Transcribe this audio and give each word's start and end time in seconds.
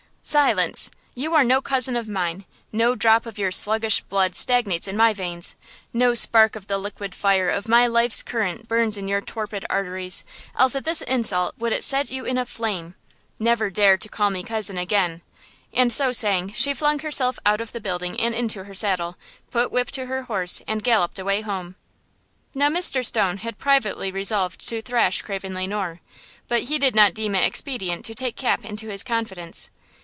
"Silence! 0.23 0.91
You 1.15 1.33
are 1.33 1.43
no 1.43 1.63
cousin 1.63 1.95
of 1.95 2.07
mine–no 2.07 2.93
drop 2.93 3.25
of 3.25 3.39
your 3.39 3.49
sluggish 3.51 4.01
blood 4.01 4.35
stagnates 4.35 4.87
in 4.87 4.95
my 4.95 5.13
veins–no 5.13 6.13
spark 6.13 6.55
of 6.55 6.67
the 6.67 6.77
liquid 6.77 7.15
fire 7.15 7.49
of 7.49 7.67
my 7.67 7.87
life's 7.87 8.21
current 8.21 8.67
burns 8.67 8.97
in 8.97 9.07
your 9.07 9.21
torpid 9.21 9.65
arteries, 9.67 10.23
else 10.55 10.75
at 10.75 10.85
this 10.85 11.01
insult 11.01 11.55
would 11.57 11.73
it 11.73 11.83
set 11.83 12.11
you 12.11 12.23
in 12.23 12.37
a 12.37 12.45
flame! 12.45 12.93
Never 13.39 13.71
dare 13.71 13.97
to 13.97 14.07
call 14.07 14.29
me 14.29 14.43
cousin 14.43 14.77
again." 14.77 15.23
And 15.73 15.91
so 15.91 16.11
saying, 16.11 16.53
she 16.53 16.75
flung 16.75 16.99
herself 16.99 17.39
out 17.43 17.59
of 17.59 17.71
the 17.71 17.81
building 17.81 18.21
and 18.21 18.35
into 18.35 18.65
her 18.65 18.75
saddle, 18.75 19.17
put 19.49 19.71
whip 19.71 19.89
to 19.89 20.05
her 20.05 20.21
horse 20.21 20.61
and 20.67 20.83
galloped 20.83 21.17
away 21.17 21.41
home. 21.41 21.77
Now, 22.53 22.69
Mr. 22.69 23.03
Stone 23.03 23.37
had 23.37 23.57
privately 23.57 24.11
resolved 24.11 24.65
to 24.69 24.83
thrash 24.83 25.23
Craven 25.23 25.55
Le 25.55 25.65
Noir; 25.65 25.99
but 26.47 26.63
he 26.65 26.77
did 26.77 26.93
not 26.93 27.15
deem 27.15 27.33
it 27.33 27.43
expedient 27.43 28.05
to 28.05 28.13
take 28.13 28.35
Cap 28.35 28.63
into 28.63 28.87
his 28.89 29.01
confidence. 29.01 29.71